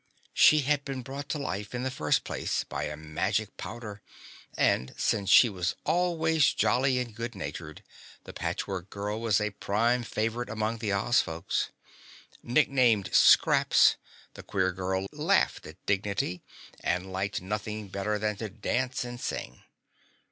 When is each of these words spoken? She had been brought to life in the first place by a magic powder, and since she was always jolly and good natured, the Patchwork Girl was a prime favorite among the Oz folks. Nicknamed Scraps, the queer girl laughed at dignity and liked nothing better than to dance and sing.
She 0.33 0.61
had 0.61 0.83
been 0.83 1.03
brought 1.03 1.29
to 1.29 1.37
life 1.37 1.75
in 1.75 1.83
the 1.83 1.91
first 1.91 2.23
place 2.23 2.63
by 2.63 2.85
a 2.85 2.97
magic 2.97 3.55
powder, 3.55 4.01
and 4.57 4.95
since 4.97 5.29
she 5.29 5.47
was 5.47 5.75
always 5.85 6.55
jolly 6.55 6.97
and 6.97 7.13
good 7.13 7.35
natured, 7.35 7.83
the 8.23 8.33
Patchwork 8.33 8.89
Girl 8.89 9.21
was 9.21 9.39
a 9.39 9.51
prime 9.51 10.01
favorite 10.01 10.49
among 10.49 10.79
the 10.79 10.91
Oz 10.91 11.21
folks. 11.21 11.69
Nicknamed 12.41 13.11
Scraps, 13.13 13.97
the 14.33 14.41
queer 14.41 14.71
girl 14.71 15.05
laughed 15.11 15.67
at 15.67 15.85
dignity 15.85 16.41
and 16.79 17.11
liked 17.11 17.39
nothing 17.39 17.87
better 17.87 18.17
than 18.17 18.37
to 18.37 18.49
dance 18.49 19.03
and 19.03 19.21
sing. 19.21 19.61